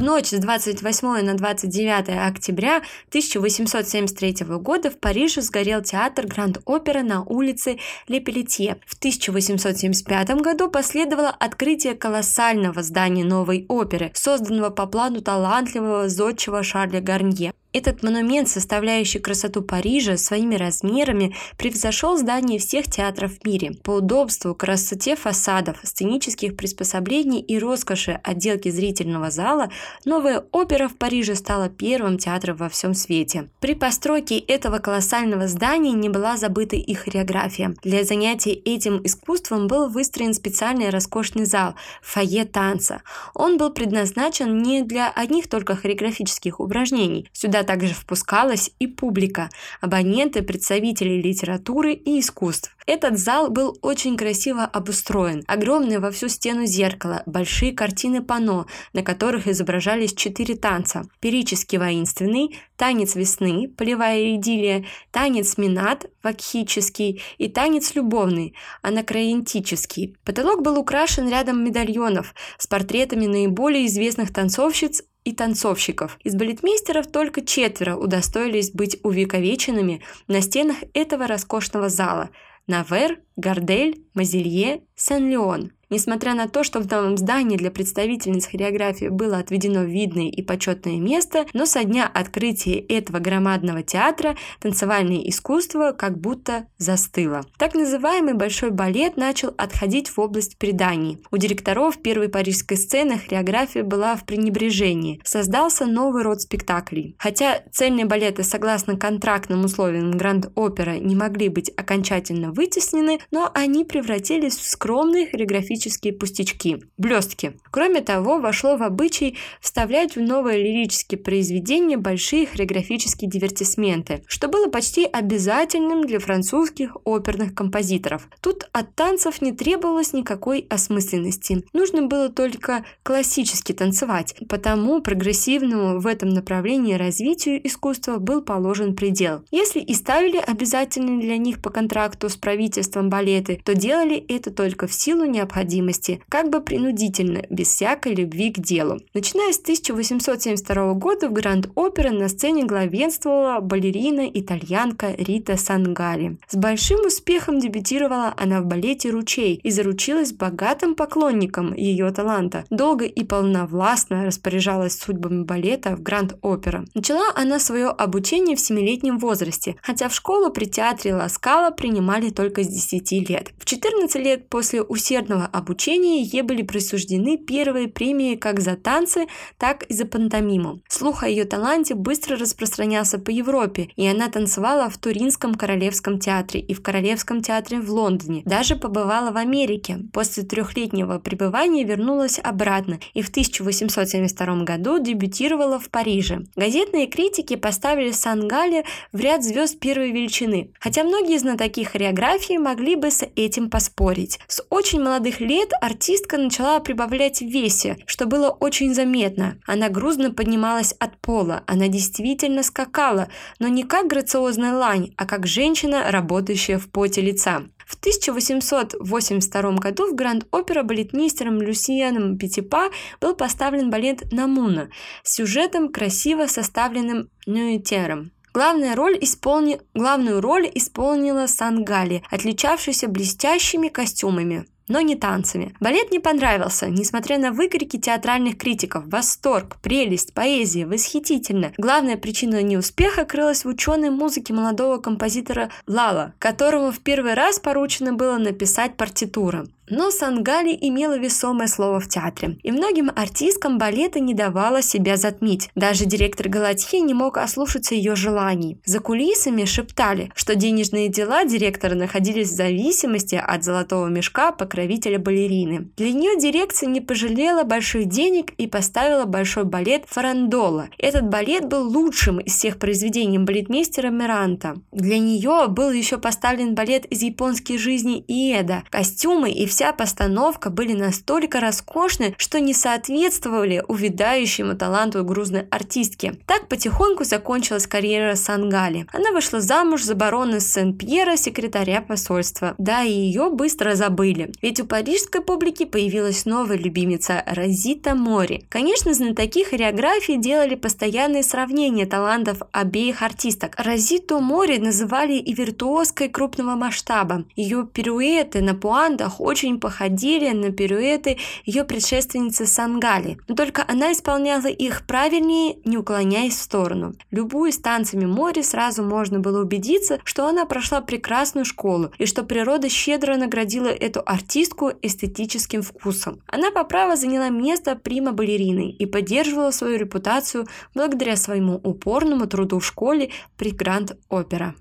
В 0.00 0.02
ночь 0.02 0.28
с 0.28 0.38
28 0.38 1.26
на 1.26 1.34
29 1.34 2.26
октября 2.26 2.78
1873 3.10 4.46
года 4.56 4.90
в 4.90 4.98
Париже 4.98 5.42
сгорел 5.42 5.82
театр 5.82 6.26
Гранд-Опера 6.26 7.02
на 7.02 7.22
улице 7.22 7.76
Лепелетье. 8.08 8.78
В 8.86 8.96
1875 8.96 10.30
году 10.40 10.70
последовало 10.70 11.28
открытие 11.28 11.94
колоссального 11.96 12.82
здания 12.82 13.24
новой 13.24 13.66
оперы, 13.68 14.10
созданного 14.14 14.70
по 14.70 14.86
плану 14.86 15.20
талантливого 15.20 16.08
зодчего 16.08 16.62
Шарля 16.62 17.02
Гарнье. 17.02 17.52
Этот 17.72 18.02
монумент, 18.02 18.48
составляющий 18.48 19.20
красоту 19.20 19.62
Парижа 19.62 20.16
своими 20.16 20.56
размерами, 20.56 21.36
превзошел 21.56 22.16
здание 22.16 22.58
всех 22.58 22.90
театров 22.90 23.38
в 23.38 23.46
мире. 23.46 23.76
По 23.84 23.92
удобству, 23.92 24.56
красоте 24.56 25.14
фасадов, 25.14 25.76
сценических 25.84 26.56
приспособлений 26.56 27.40
и 27.40 27.60
роскоши 27.60 28.18
отделки 28.24 28.70
зрительного 28.70 29.30
зала, 29.30 29.70
новая 30.04 30.44
опера 30.50 30.88
в 30.88 30.96
Париже 30.96 31.36
стала 31.36 31.68
первым 31.68 32.18
театром 32.18 32.56
во 32.56 32.68
всем 32.68 32.92
свете. 32.92 33.48
При 33.60 33.76
постройке 33.76 34.40
этого 34.40 34.78
колоссального 34.78 35.46
здания 35.46 35.92
не 35.92 36.08
была 36.08 36.36
забыта 36.36 36.74
и 36.74 36.94
хореография. 36.94 37.76
Для 37.84 38.02
занятий 38.02 38.50
этим 38.64 39.00
искусством 39.04 39.68
был 39.68 39.88
выстроен 39.88 40.34
специальный 40.34 40.90
роскошный 40.90 41.44
зал– 41.44 41.76
фойе 42.02 42.44
танца. 42.46 43.02
Он 43.32 43.58
был 43.58 43.70
предназначен 43.70 44.58
не 44.58 44.82
для 44.82 45.08
одних 45.08 45.48
только 45.48 45.76
хореографических 45.76 46.58
упражнений. 46.58 47.28
Сюда 47.32 47.59
Сюда 47.60 47.74
также 47.74 47.92
впускалась 47.92 48.70
и 48.78 48.86
публика, 48.86 49.50
абоненты, 49.82 50.42
представители 50.42 51.20
литературы 51.20 51.92
и 51.92 52.18
искусств. 52.20 52.74
Этот 52.86 53.18
зал 53.18 53.50
был 53.50 53.76
очень 53.82 54.16
красиво 54.16 54.64
обустроен. 54.64 55.44
Огромное 55.46 56.00
во 56.00 56.10
всю 56.10 56.28
стену 56.28 56.64
зеркало, 56.64 57.22
большие 57.26 57.72
картины 57.72 58.22
пано, 58.22 58.66
на 58.94 59.02
которых 59.02 59.46
изображались 59.46 60.14
четыре 60.14 60.56
танца. 60.56 61.02
Перический 61.20 61.78
воинственный, 61.78 62.58
танец 62.76 63.14
весны, 63.14 63.68
полевая 63.68 64.36
идиллия, 64.36 64.86
танец 65.10 65.58
минат, 65.58 66.06
вакхический 66.22 67.22
и 67.36 67.48
танец 67.48 67.94
любовный, 67.94 68.54
анакроентический. 68.82 70.16
Потолок 70.24 70.62
был 70.62 70.78
украшен 70.78 71.28
рядом 71.28 71.62
медальонов 71.62 72.34
с 72.58 72.66
портретами 72.66 73.26
наиболее 73.26 73.86
известных 73.86 74.32
танцовщиц 74.32 75.02
и 75.24 75.32
танцовщиков. 75.32 76.18
Из 76.24 76.34
балетмейстеров 76.34 77.06
только 77.06 77.44
четверо 77.44 77.96
удостоились 77.96 78.70
быть 78.72 78.98
увековеченными 79.02 80.02
на 80.28 80.40
стенах 80.40 80.76
этого 80.94 81.26
роскошного 81.26 81.88
зала– 81.88 82.30
Навер, 82.66 83.20
Гардель, 83.36 84.04
Мазилье, 84.14 84.84
Сен-Леон. 84.94 85.72
Несмотря 85.90 86.34
на 86.34 86.48
то, 86.48 86.62
что 86.62 86.78
в 86.78 86.88
новом 86.88 87.16
здании 87.16 87.56
для 87.56 87.72
представительниц 87.72 88.46
хореографии 88.46 89.08
было 89.08 89.38
отведено 89.38 89.82
видное 89.82 90.28
и 90.28 90.40
почетное 90.40 90.98
место, 90.98 91.46
но 91.52 91.66
со 91.66 91.82
дня 91.82 92.08
открытия 92.12 92.78
этого 92.78 93.18
громадного 93.18 93.82
театра 93.82 94.36
танцевальное 94.60 95.28
искусство 95.28 95.90
как 95.90 96.16
будто 96.16 96.66
застыло. 96.78 97.44
Так 97.58 97.74
называемый 97.74 98.34
большой 98.34 98.70
балет 98.70 99.16
начал 99.16 99.52
отходить 99.58 100.08
в 100.08 100.18
область 100.20 100.58
преданий. 100.58 101.18
У 101.32 101.36
директоров 101.36 101.98
первой 101.98 102.28
парижской 102.28 102.76
сцены 102.76 103.18
хореография 103.18 103.82
была 103.82 104.14
в 104.14 104.24
пренебрежении. 104.24 105.20
Создался 105.24 105.86
новый 105.86 106.22
род 106.22 106.40
спектаклей. 106.40 107.16
Хотя 107.18 107.62
цельные 107.72 108.04
балеты, 108.04 108.44
согласно 108.44 108.96
контрактным 108.96 109.64
условиям 109.64 110.12
Гранд-Опера, 110.12 110.98
не 110.98 111.16
могли 111.16 111.48
быть 111.48 111.72
окончательно 111.76 112.52
вытеснены, 112.52 113.18
но 113.32 113.50
они 113.52 113.84
превратились 113.84 114.56
в 114.56 114.68
скромные 114.68 115.26
хореографические 115.26 115.79
лирические 115.80 116.12
пустячки, 116.12 116.82
блестки. 116.98 117.54
Кроме 117.70 118.02
того, 118.02 118.38
вошло 118.38 118.76
в 118.76 118.82
обычай 118.82 119.38
вставлять 119.60 120.14
в 120.14 120.20
новые 120.20 120.62
лирические 120.62 121.18
произведения 121.18 121.96
большие 121.96 122.46
хореографические 122.46 123.30
дивертисменты, 123.30 124.22
что 124.26 124.48
было 124.48 124.68
почти 124.68 125.04
обязательным 125.06 126.06
для 126.06 126.18
французских 126.18 126.96
оперных 127.04 127.54
композиторов. 127.54 128.28
Тут 128.42 128.68
от 128.72 128.94
танцев 128.94 129.40
не 129.40 129.52
требовалось 129.52 130.12
никакой 130.12 130.66
осмысленности. 130.68 131.64
Нужно 131.72 132.02
было 132.02 132.28
только 132.28 132.84
классически 133.02 133.72
танцевать, 133.72 134.34
потому 134.48 135.00
прогрессивному 135.00 135.98
в 136.00 136.06
этом 136.06 136.28
направлении 136.28 136.94
развитию 136.94 137.66
искусства 137.66 138.18
был 138.18 138.42
положен 138.42 138.94
предел. 138.94 139.42
Если 139.50 139.80
и 139.80 139.94
ставили 139.94 140.36
обязательные 140.36 141.20
для 141.20 141.38
них 141.38 141.62
по 141.62 141.70
контракту 141.70 142.28
с 142.28 142.36
правительством 142.36 143.08
балеты, 143.08 143.60
то 143.64 143.74
делали 143.74 144.16
это 144.28 144.50
только 144.50 144.86
в 144.86 144.92
силу 144.92 145.24
необходимости 145.24 145.69
необходимости, 145.70 146.20
как 146.28 146.50
бы 146.50 146.60
принудительно, 146.60 147.42
без 147.50 147.68
всякой 147.68 148.14
любви 148.14 148.50
к 148.52 148.58
делу. 148.58 148.98
Начиная 149.14 149.52
с 149.52 149.60
1872 149.60 150.94
года 150.94 151.28
в 151.28 151.32
Гранд-Опера 151.32 152.10
на 152.10 152.28
сцене 152.28 152.64
главенствовала 152.64 153.60
балерина-итальянка 153.60 155.14
Рита 155.16 155.56
Сангари. 155.56 156.38
С 156.48 156.56
большим 156.56 157.06
успехом 157.06 157.60
дебютировала 157.60 158.34
она 158.36 158.60
в 158.60 158.66
балете 158.66 159.10
«Ручей» 159.10 159.54
и 159.54 159.70
заручилась 159.70 160.32
богатым 160.32 160.94
поклонником 160.94 161.74
ее 161.74 162.10
таланта. 162.10 162.64
Долго 162.70 163.04
и 163.04 163.24
полновластно 163.24 164.24
распоряжалась 164.24 164.98
судьбами 164.98 165.44
балета 165.44 165.96
в 165.96 166.02
Гранд-Опера. 166.02 166.84
Начала 166.94 167.26
она 167.34 167.58
свое 167.58 167.88
обучение 167.88 168.56
в 168.56 168.60
7-летнем 168.60 169.18
возрасте, 169.18 169.76
хотя 169.82 170.08
в 170.08 170.14
школу 170.14 170.50
при 170.50 170.64
театре 170.64 171.14
Ласкала 171.14 171.70
принимали 171.70 172.30
только 172.30 172.62
с 172.62 172.68
10 172.68 173.28
лет. 173.28 173.50
В 173.58 173.64
14 173.64 174.22
лет 174.22 174.48
после 174.48 174.82
усердного 174.82 175.46
обучения 175.60 176.22
ей 176.22 176.42
были 176.42 176.62
присуждены 176.62 177.36
первые 177.36 177.88
премии 177.88 178.34
как 178.34 178.60
за 178.60 178.76
танцы, 178.76 179.26
так 179.58 179.84
и 179.84 179.94
за 179.94 180.06
пантомиму. 180.06 180.80
Слух 180.88 181.22
о 181.22 181.28
ее 181.28 181.44
таланте 181.44 181.94
быстро 181.94 182.36
распространялся 182.36 183.18
по 183.18 183.30
Европе, 183.30 183.90
и 183.96 184.06
она 184.06 184.28
танцевала 184.28 184.90
в 184.90 184.98
Туринском 184.98 185.54
королевском 185.54 186.18
театре 186.18 186.60
и 186.60 186.74
в 186.74 186.82
Королевском 186.82 187.42
театре 187.42 187.80
в 187.80 187.90
Лондоне. 187.90 188.42
Даже 188.44 188.76
побывала 188.76 189.30
в 189.30 189.36
Америке. 189.36 189.98
После 190.12 190.42
трехлетнего 190.42 191.18
пребывания 191.18 191.84
вернулась 191.84 192.40
обратно 192.42 192.98
и 193.14 193.22
в 193.22 193.28
1872 193.28 194.64
году 194.64 194.98
дебютировала 194.98 195.78
в 195.78 195.90
Париже. 195.90 196.46
Газетные 196.56 197.06
критики 197.06 197.56
поставили 197.56 198.10
Сангале 198.10 198.84
в 199.12 199.20
ряд 199.20 199.44
звезд 199.44 199.78
первой 199.78 200.12
величины, 200.12 200.72
хотя 200.80 201.04
многие 201.04 201.38
знатоки 201.38 201.84
хореографии 201.84 202.56
могли 202.56 202.96
бы 202.96 203.10
с 203.10 203.26
этим 203.36 203.70
поспорить. 203.70 204.38
С 204.48 204.64
очень 204.70 205.02
молодых 205.02 205.40
лет 205.40 205.49
артистка 205.80 206.38
начала 206.38 206.78
прибавлять 206.78 207.40
в 207.40 207.46
весе, 207.46 207.96
что 208.06 208.26
было 208.26 208.50
очень 208.50 208.94
заметно. 208.94 209.58
Она 209.66 209.88
грузно 209.88 210.32
поднималась 210.32 210.92
от 210.92 211.16
пола, 211.18 211.64
она 211.66 211.88
действительно 211.88 212.62
скакала, 212.62 213.28
но 213.58 213.66
не 213.66 213.82
как 213.82 214.06
грациозная 214.06 214.74
лань, 214.74 215.12
а 215.16 215.26
как 215.26 215.48
женщина, 215.48 216.12
работающая 216.12 216.78
в 216.78 216.88
поте 216.88 217.20
лица. 217.20 217.64
В 217.84 217.96
1882 217.96 219.72
году 219.72 220.12
в 220.12 220.14
Гранд-Опера 220.14 220.84
балетмейстером 220.84 221.60
Люсьеном 221.60 222.38
Петипа 222.38 222.90
был 223.20 223.34
поставлен 223.34 223.90
балет 223.90 224.30
«Намуна» 224.30 224.90
с 225.24 225.34
сюжетом, 225.34 225.88
красиво 225.88 226.46
составленным 226.46 227.28
Нюитером. 227.46 228.30
Главную 228.54 228.94
роль, 228.94 229.18
исполни... 229.20 229.80
Главную 229.94 230.40
роль 230.40 230.70
исполнила 230.72 231.48
Сангали, 231.48 232.22
отличавшаяся 232.30 233.08
блестящими 233.08 233.88
костюмами 233.88 234.66
но 234.90 235.00
не 235.00 235.14
танцами. 235.14 235.74
Балет 235.80 236.10
не 236.10 236.18
понравился, 236.18 236.90
несмотря 236.90 237.38
на 237.38 237.52
выкрики 237.52 237.96
театральных 237.96 238.58
критиков. 238.58 239.04
Восторг, 239.06 239.76
прелесть, 239.80 240.34
поэзия, 240.34 240.84
восхитительно. 240.84 241.72
Главная 241.78 242.16
причина 242.16 242.62
неуспеха 242.62 243.24
крылась 243.24 243.64
в 243.64 243.68
ученой 243.68 244.10
музыке 244.10 244.52
молодого 244.52 244.98
композитора 244.98 245.70
Лала, 245.86 246.34
которому 246.38 246.90
в 246.90 246.98
первый 246.98 247.34
раз 247.34 247.60
поручено 247.60 248.12
было 248.12 248.36
написать 248.36 248.96
партитуру. 248.96 249.68
Но 249.90 250.12
Сангали 250.12 250.76
имела 250.80 251.18
весомое 251.18 251.66
слово 251.66 251.98
в 251.98 252.08
театре, 252.08 252.58
и 252.62 252.70
многим 252.70 253.10
артисткам 253.14 253.76
балета 253.76 254.20
не 254.20 254.34
давала 254.34 254.82
себя 254.82 255.16
затмить. 255.16 255.68
Даже 255.74 256.04
директор 256.04 256.48
Галатье 256.48 257.00
не 257.00 257.12
мог 257.12 257.38
ослушаться 257.38 257.96
ее 257.96 258.14
желаний. 258.14 258.80
За 258.84 259.00
кулисами 259.00 259.64
шептали, 259.64 260.30
что 260.36 260.54
денежные 260.54 261.08
дела 261.08 261.44
директора 261.44 261.96
находились 261.96 262.50
в 262.50 262.54
зависимости 262.54 263.34
от 263.34 263.64
золотого 263.64 264.06
мешка 264.06 264.52
покровителя 264.80 265.18
балерины. 265.18 265.90
Для 265.96 266.12
нее 266.12 266.40
дирекция 266.40 266.88
не 266.88 267.00
пожалела 267.00 267.64
больших 267.64 268.06
денег 268.06 268.52
и 268.56 268.66
поставила 268.66 269.26
большой 269.26 269.64
балет 269.64 270.04
«Фарандола». 270.06 270.88
Этот 270.96 271.28
балет 271.28 271.66
был 271.66 271.86
лучшим 271.86 272.38
из 272.38 272.54
всех 272.54 272.78
произведений 272.78 273.38
балетмейстера 273.38 274.08
Миранта. 274.08 274.76
Для 274.90 275.18
нее 275.18 275.66
был 275.68 275.90
еще 275.90 276.16
поставлен 276.16 276.74
балет 276.74 277.04
из 277.06 277.22
японской 277.22 277.76
жизни 277.76 278.24
Иеда. 278.26 278.82
Костюмы 278.90 279.50
и 279.50 279.66
вся 279.66 279.92
постановка 279.92 280.70
были 280.70 280.94
настолько 280.94 281.60
роскошны, 281.60 282.34
что 282.38 282.58
не 282.58 282.72
соответствовали 282.72 283.84
увядающему 283.86 284.76
таланту 284.76 285.24
грузной 285.24 285.66
артистки. 285.70 286.32
Так 286.46 286.68
потихоньку 286.68 287.24
закончилась 287.24 287.86
карьера 287.86 288.34
Сангали. 288.34 289.06
Она 289.12 289.32
вышла 289.32 289.60
замуж 289.60 290.04
за 290.04 290.14
барона 290.14 290.58
Сен-Пьера, 290.60 291.36
секретаря 291.36 292.00
посольства. 292.00 292.74
Да, 292.78 293.02
и 293.02 293.12
ее 293.12 293.50
быстро 293.50 293.94
забыли. 293.94 294.52
Ведь 294.62 294.69
у 294.78 294.86
парижской 294.86 295.40
публики 295.40 295.84
появилась 295.84 296.44
новая 296.44 296.76
любимица 296.76 297.42
Розита 297.46 298.14
Мори. 298.14 298.64
Конечно, 298.68 299.12
знатоки 299.14 299.64
хореографии 299.64 300.36
делали 300.36 300.76
постоянные 300.76 301.42
сравнения 301.42 302.06
талантов 302.06 302.58
обеих 302.70 303.22
артисток. 303.22 303.74
Розиту 303.78 304.38
Мори 304.38 304.78
называли 304.78 305.32
и 305.32 305.52
виртуозкой 305.52 306.28
крупного 306.28 306.76
масштаба. 306.76 307.44
Ее 307.56 307.88
пируэты 307.92 308.60
на 308.60 308.74
пуантах 308.74 309.40
очень 309.40 309.80
походили 309.80 310.50
на 310.50 310.70
пируэты 310.70 311.38
ее 311.64 311.84
предшественницы 311.84 312.66
Сангали, 312.66 313.38
но 313.48 313.54
только 313.54 313.84
она 313.88 314.12
исполняла 314.12 314.68
их 314.68 315.06
правильнее, 315.06 315.78
не 315.84 315.96
уклоняясь 315.96 316.54
в 316.54 316.62
сторону. 316.62 317.14
Любую 317.30 317.72
с 317.72 317.78
танцами 317.78 318.26
море 318.26 318.62
сразу 318.62 319.02
можно 319.02 319.40
было 319.40 319.62
убедиться, 319.62 320.20
что 320.24 320.46
она 320.46 320.66
прошла 320.66 321.00
прекрасную 321.00 321.64
школу 321.64 322.12
и 322.18 322.26
что 322.26 322.42
природа 322.42 322.88
щедро 322.88 323.36
наградила 323.36 323.88
эту 323.88 324.22
артистку 324.24 324.59
эстетическим 325.02 325.82
вкусом. 325.82 326.40
Она 326.46 326.70
по 326.70 326.84
праву 326.84 327.16
заняла 327.16 327.48
место 327.48 327.96
прима 327.96 328.32
балерины 328.32 328.90
и 328.90 329.06
поддерживала 329.06 329.70
свою 329.70 329.98
репутацию 329.98 330.66
благодаря 330.94 331.36
своему 331.36 331.76
упорному 331.76 332.46
труду 332.46 332.78
в 332.78 332.86
школе 332.86 333.30
при 333.56 333.70
Гранд-Опера. 333.70 334.74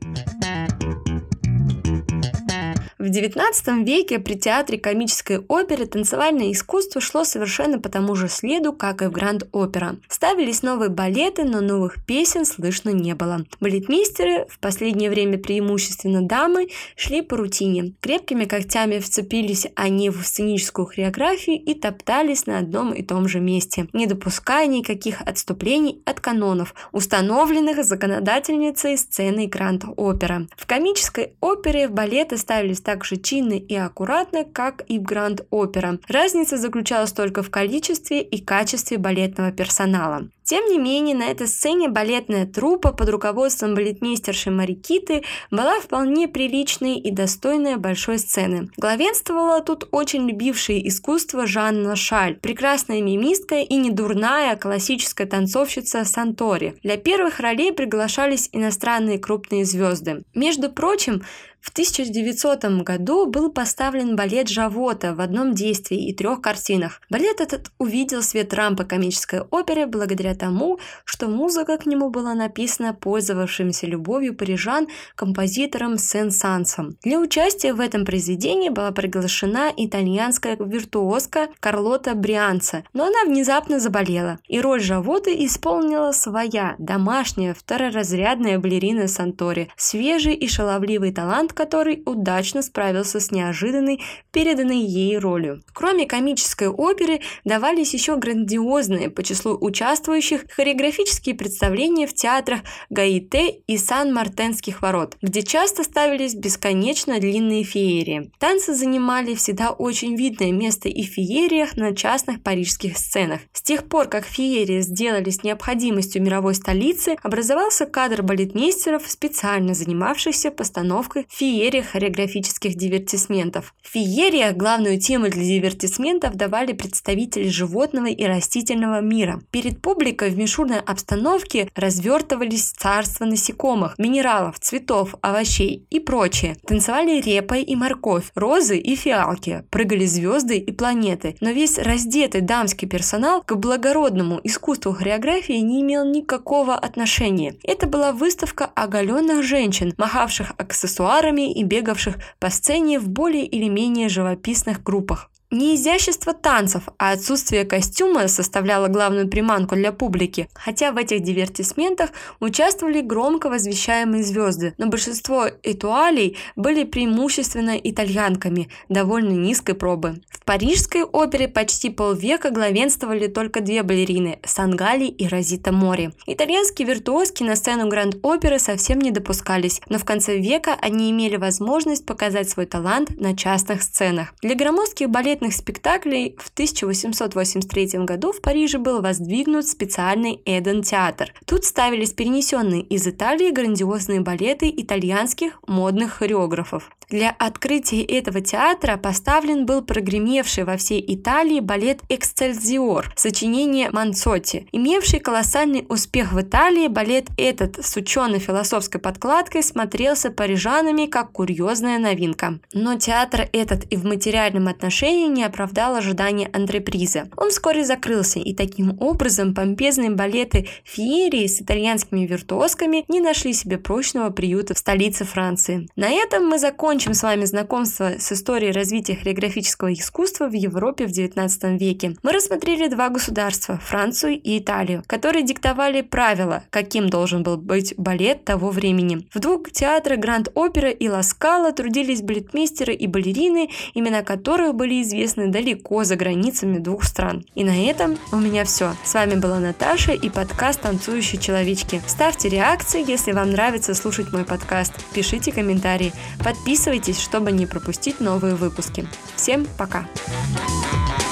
В 3.09 3.11
XIX 3.11 3.85
веке 3.85 4.19
при 4.19 4.35
театре 4.35 4.77
комической 4.77 5.39
оперы 5.47 5.87
танцевальное 5.87 6.51
искусство 6.51 7.01
шло 7.01 7.23
совершенно 7.23 7.79
по 7.79 7.89
тому 7.89 8.13
же 8.13 8.29
следу, 8.29 8.71
как 8.71 9.01
и 9.01 9.07
в 9.07 9.11
Гранд-Опера. 9.11 9.95
Ставились 10.07 10.61
новые 10.61 10.91
балеты, 10.91 11.43
но 11.43 11.59
новых 11.59 12.05
песен 12.05 12.45
слышно 12.45 12.91
не 12.91 13.15
было. 13.15 13.45
Балетмейстеры, 13.59 14.45
в 14.47 14.59
последнее 14.59 15.09
время 15.09 15.39
преимущественно 15.39 16.21
дамы, 16.21 16.67
шли 16.95 17.23
по 17.23 17.35
рутине. 17.37 17.95
Крепкими 17.99 18.45
когтями 18.45 18.99
вцепились 18.99 19.65
они 19.73 20.11
в 20.11 20.21
сценическую 20.23 20.85
хореографию 20.85 21.59
и 21.59 21.73
топтались 21.73 22.45
на 22.45 22.59
одном 22.59 22.93
и 22.93 23.01
том 23.01 23.27
же 23.27 23.39
месте, 23.39 23.87
не 23.91 24.05
допуская 24.05 24.67
никаких 24.67 25.21
отступлений 25.21 25.99
от 26.05 26.19
канонов, 26.19 26.75
установленных 26.91 27.83
законодательницей 27.83 28.99
сцены 28.99 29.47
Гранд-Опера. 29.47 30.45
В 30.55 30.67
комической 30.67 31.33
опере 31.41 31.87
балеты 31.87 32.37
ставились 32.37 32.81
так 32.81 32.99
же 33.06 33.18
чинно 33.18 33.53
и 33.53 33.75
аккуратно, 33.75 34.44
как 34.44 34.84
и 34.88 35.00
в 35.00 35.03
Гранд-Опера. 35.03 36.00
Разница 36.08 36.58
заключалась 36.58 37.12
только 37.12 37.44
в 37.44 37.50
количестве 37.50 38.22
и 38.22 38.41
качестве 38.41 38.98
балетного 38.98 39.51
персонала. 39.51 40.29
Тем 40.50 40.65
не 40.65 40.79
менее, 40.79 41.15
на 41.15 41.25
этой 41.25 41.46
сцене 41.46 41.89
балетная 41.89 42.48
труппа 42.48 42.91
под 42.91 43.08
руководством 43.10 43.75
балетмейстерши 43.75 44.50
Марикиты 44.50 45.22
была 45.51 45.79
вполне 45.79 46.27
приличной 46.27 46.98
и 46.98 47.12
достойной 47.12 47.77
большой 47.77 48.18
сцены. 48.18 48.72
Главенствовала 48.75 49.62
тут 49.62 49.88
очень 49.91 50.27
любившая 50.27 50.79
искусство 50.79 51.46
Жанна 51.46 51.96
Шаль, 51.96 52.38
прекрасная 52.38 53.00
мимистка 53.00 53.58
и 53.58 53.75
недурная 53.75 54.56
классическая 54.56 55.27
танцовщица 55.27 56.03
Сантори. 56.03 56.74
Для 56.82 56.98
первых 56.98 57.39
ролей 57.39 57.72
приглашались 57.72 58.50
иностранные 58.51 59.20
крупные 59.20 59.65
звезды. 59.65 60.24
Между 60.34 60.72
прочим, 60.72 61.22
в 61.62 61.72
1900 61.72 62.84
году 62.84 63.25
был 63.25 63.51
поставлен 63.51 64.15
балет 64.15 64.48
Жавота 64.48 65.13
в 65.13 65.20
одном 65.20 65.53
действии 65.53 66.08
и 66.08 66.13
трех 66.13 66.41
картинах. 66.41 67.01
Балет 67.09 67.42
этот 67.42 67.72
увидел 67.77 68.24
свет 68.24 68.53
рампы 68.53 68.85
комической 68.85 69.42
оперы 69.42 69.85
благодаря 69.85 70.35
тому, 70.39 70.79
что 71.05 71.27
музыка 71.27 71.77
к 71.77 71.85
нему 71.85 72.09
была 72.09 72.33
написана 72.33 72.95
пользовавшимся 72.95 73.85
любовью 73.85 74.35
парижан 74.35 74.87
композитором 75.15 75.99
Сен-Сансом. 75.99 76.97
Для 77.03 77.19
участия 77.19 77.73
в 77.73 77.79
этом 77.79 78.05
произведении 78.05 78.69
была 78.69 78.91
приглашена 78.91 79.71
итальянская 79.77 80.57
виртуозка 80.59 81.49
Карлота 81.59 82.15
Брианца, 82.15 82.83
но 82.93 83.05
она 83.05 83.25
внезапно 83.25 83.79
заболела, 83.79 84.39
и 84.47 84.59
роль 84.59 84.81
Жавоты 84.81 85.45
исполнила 85.45 86.11
своя, 86.13 86.75
домашняя, 86.79 87.53
второразрядная 87.53 88.57
балерина 88.57 89.07
Сантори, 89.07 89.69
свежий 89.75 90.33
и 90.33 90.47
шаловливый 90.47 91.13
талант 91.13 91.53
который 91.59 92.03
удачно 92.05 92.61
справился 92.61 93.19
с 93.19 93.31
неожиданной, 93.31 94.01
переданной 94.31 94.79
ей 94.79 95.17
ролью. 95.17 95.61
Кроме 95.73 96.05
комической 96.05 96.69
оперы, 96.69 97.19
давались 97.43 97.93
еще 97.93 98.15
грандиозные 98.15 99.09
по 99.09 99.23
числу 99.23 99.57
участвующих 99.59 100.28
хореографические 100.37 101.35
представления 101.35 102.07
в 102.07 102.13
театрах 102.13 102.61
Гаите 102.89 103.61
и 103.68 103.77
Сан-Мартенских 103.77 104.81
ворот, 104.81 105.18
где 105.22 105.42
часто 105.42 105.83
ставились 105.83 106.35
бесконечно 106.35 107.20
длинные 107.20 107.63
феерии. 107.63 108.31
Танцы 108.39 108.74
занимали 108.74 109.35
всегда 109.35 109.72
очень 109.72 110.15
видное 110.15 110.51
место 110.51 110.89
и 110.89 111.03
в 111.03 111.07
феериях 111.07 111.75
на 111.77 111.96
частных 111.96 112.44
парижских 112.44 112.98
сценах. 112.98 113.42
С 113.53 113.61
тех 113.61 113.87
пор, 113.87 114.07
как 114.07 114.25
феерии 114.25 114.81
сделались 114.81 115.44
необходимостью 115.44 116.22
мировой 116.22 116.55
столицы, 116.55 117.15
образовался 117.24 117.85
кадр 117.85 118.22
балетмейстеров, 118.22 119.09
специально 119.09 119.74
занимавшихся 119.74 120.51
постановкой 120.51 121.25
феерия 121.29 121.83
хореографических 121.83 122.75
дивертисментов. 122.75 123.74
В 123.81 123.89
феериях 123.89 124.55
главную 124.55 125.00
тему 125.00 125.29
для 125.29 125.44
дивертисментов 125.44 126.35
давали 126.35 126.74
представители 126.74 127.48
животного 127.48 128.07
и 128.07 128.24
растительного 128.25 129.01
мира. 129.01 129.42
Перед 129.51 129.81
публикой 129.81 130.08
в 130.17 130.37
мишурной 130.37 130.79
обстановке 130.79 131.69
развертывались 131.75 132.72
царства 132.72 133.25
насекомых, 133.25 133.98
минералов, 133.98 134.59
цветов, 134.59 135.15
овощей 135.22 135.85
и 135.89 136.00
прочее. 136.00 136.57
Танцевали 136.65 137.22
репа 137.22 137.55
и 137.55 137.75
морковь, 137.75 138.31
розы 138.35 138.77
и 138.77 138.95
фиалки, 138.95 139.63
прыгали 139.69 140.05
звезды 140.05 140.57
и 140.57 140.72
планеты. 140.72 141.35
Но 141.41 141.51
весь 141.51 141.77
раздетый 141.77 142.41
дамский 142.41 142.87
персонал 142.87 143.41
к 143.41 143.55
благородному 143.55 144.39
искусству 144.43 144.93
хореографии 144.93 145.53
не 145.53 145.81
имел 145.81 146.05
никакого 146.05 146.75
отношения. 146.75 147.55
Это 147.63 147.87
была 147.87 148.11
выставка 148.11 148.65
оголенных 148.65 149.43
женщин, 149.43 149.93
махавших 149.98 150.53
аксессуарами 150.57 151.51
и 151.53 151.63
бегавших 151.63 152.15
по 152.39 152.50
сцене 152.50 153.00
в 153.00 153.09
более 153.09 153.45
или 153.45 153.67
менее 153.67 154.09
живописных 154.09 154.83
группах. 154.83 155.29
Не 155.51 155.74
изящество 155.75 156.33
танцев, 156.33 156.83
а 157.00 157.12
отсутствие 157.12 157.66
костюма 157.66 158.27
составляло 158.27 158.88
главную 158.88 159.27
приманку 159.27 159.74
для 159.74 159.92
публики, 159.92 160.48
хотя 160.53 160.92
в 160.92 160.98
этих 160.98 161.24
дивертисментах 161.24 162.12
участвовали 162.40 163.01
громко 163.01 163.50
возвещаемые 163.50 164.24
звезды, 164.24 164.75
но 164.77 164.85
большинство 164.85 165.48
этуалей 165.64 166.38
были 166.55 166.83
преимущественно 166.83 167.75
итальянками 167.77 168.70
довольно 168.90 169.31
низкой 169.31 169.74
пробы. 169.74 170.22
В 170.29 170.46
парижской 170.46 171.01
опере 171.01 171.48
почти 171.48 171.90
полвека 171.90 172.51
главенствовали 172.51 173.25
только 173.25 173.62
две 173.62 173.81
балерины– 173.81 174.40
Сангали 174.46 175.05
и 175.05 175.27
Розита 175.27 175.72
Мори. 175.72 176.12
Итальянские 176.27 176.88
виртуозки 176.88 177.42
на 177.42 177.55
сцену 177.55 177.88
Гранд-оперы 177.88 178.59
совсем 178.59 179.00
не 179.00 179.09
допускались, 179.09 179.81
но 179.90 179.98
в 179.98 180.05
конце 180.05 180.38
века 180.38 180.77
они 180.79 181.09
имели 181.09 181.38
возможность 181.38 182.05
показать 182.05 182.50
свой 182.51 182.68
талант 182.68 183.20
на 183.20 183.35
частных 183.35 183.81
сценах. 183.81 184.35
Для 184.44 184.53
громоздких 184.53 185.09
балетных 185.39 185.53
спектаклей 185.53 186.35
в 186.37 186.49
1883 186.49 188.05
году 188.05 188.31
в 188.31 188.41
Париже 188.41 188.77
был 188.77 189.01
воздвигнут 189.01 189.67
специальный 189.67 190.41
Эден-театр. 190.45 191.33
Тут 191.45 191.63
ставились 191.65 192.11
перенесенные 192.11 192.81
из 192.81 193.07
Италии 193.07 193.51
грандиозные 193.51 194.19
балеты 194.19 194.69
итальянских 194.69 195.59
модных 195.67 196.11
хореографов. 196.13 196.89
Для 197.09 197.31
открытия 197.31 198.03
этого 198.03 198.39
театра 198.39 198.95
поставлен 198.95 199.65
был 199.65 199.81
прогремевший 199.81 200.63
во 200.63 200.77
всей 200.77 201.03
Италии 201.07 201.59
балет 201.59 202.01
«Эксцельзиор» 202.07 203.11
сочинение 203.15 203.89
Манцотти. 203.89 204.67
Имевший 204.72 205.19
колоссальный 205.19 205.87
успех 205.89 206.33
в 206.33 206.39
Италии, 206.39 206.87
балет 206.87 207.29
этот 207.35 207.83
с 207.83 207.98
учено-философской 207.98 209.01
подкладкой 209.01 209.63
смотрелся 209.63 210.29
парижанами 210.29 211.07
как 211.07 211.31
курьезная 211.31 211.98
новинка. 211.98 212.59
Но 212.74 212.95
театр 212.95 213.50
этот 213.53 213.85
и 213.91 213.95
в 213.95 214.05
материальном 214.05 214.67
отношении 214.67 215.27
не 215.27 215.43
оправдал 215.43 215.95
ожидания 215.95 216.48
антрепризы. 216.53 217.31
Он 217.37 217.50
вскоре 217.50 217.85
закрылся, 217.85 218.37
и 218.37 218.53
таким 218.53 219.01
образом 219.01 219.55
помпезные 219.55 220.11
балеты 220.11 220.67
феерии 220.83 221.48
с 221.48 221.59
итальянскими 221.59 222.27
виртуозками 222.27 223.03
не 223.07 223.19
нашли 223.19 223.53
себе 223.53 223.79
прочного 223.79 224.29
приюта 224.29 224.75
в 224.75 224.77
столице 224.77 225.25
Франции. 225.25 225.87
На 225.95 226.11
этом 226.11 226.48
мы 226.48 226.59
закончим 226.59 226.99
закончим 227.00 227.14
с 227.14 227.24
вами 227.24 227.46
знакомство 227.46 228.12
с 228.20 228.29
историей 228.33 228.74
развития 228.74 229.16
хореографического 229.16 229.94
искусства 229.94 230.50
в 230.50 230.53
Европе 230.53 231.07
в 231.07 231.12
XIX 231.12 231.77
веке. 231.77 232.18
Мы 232.24 232.33
рассмотрели 232.33 232.90
два 232.90 233.07
государства– 233.07 233.79
Францию 233.85 234.33
и 234.33 234.59
Италию, 234.59 235.03
которые 235.07 235.46
диктовали 235.46 236.01
правила, 236.01 236.64
каким 236.70 237.07
должен 237.07 237.42
был 237.42 237.55
быть 237.55 237.94
балет 237.96 238.44
того 238.44 238.70
времени. 238.70 239.25
В 239.33 239.40
двух 239.40 239.72
театрах 239.72 240.20
Гранд-Опера 240.20 240.90
и 240.90 241.07
Ласкала 241.07 241.72
трудились 241.72 242.22
балетмейстеры 242.22 242.94
и 242.94 243.07
балерины, 243.07 243.70
имена 243.94 244.22
которых 244.22 244.75
были 244.75 245.01
известны 245.01 245.48
далеко 245.48 246.03
за 246.03 246.18
границами 246.18 246.79
двух 246.79 247.05
стран. 247.05 247.46
И 247.55 247.64
на 247.64 247.90
этом 247.90 248.18
у 248.33 248.38
меня 248.38 248.66
все. 248.66 248.94
С 249.05 249.14
вами 249.14 249.35
была 249.35 249.59
Наташа 249.59 250.12
и 250.12 250.29
подкаст 250.29 250.81
«Танцующие 250.81 251.40
человечки». 251.40 252.01
Ставьте 252.07 252.50
реакции, 252.50 253.09
если 253.09 253.31
вам 253.31 253.51
нравится 253.51 253.94
слушать 253.94 254.33
мой 254.33 254.44
подкаст. 254.44 254.94
Пишите 255.14 255.53
комментарии. 255.53 256.12
Подписывайтесь 256.44 256.88
Подписывайтесь, 256.89 257.21
чтобы 257.23 257.51
не 257.51 257.67
пропустить 257.67 258.19
новые 258.19 258.55
выпуски. 258.55 259.07
Всем 259.35 259.67
пока! 259.77 260.07
Пока. 260.55 261.28